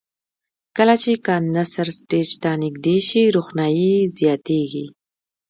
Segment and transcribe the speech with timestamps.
[0.77, 4.85] کله چې کاندنسر سټیج ته نږدې شي روښنایي یې زیاتیږي.